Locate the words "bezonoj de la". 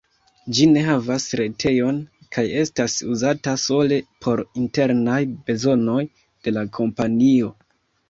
5.47-6.69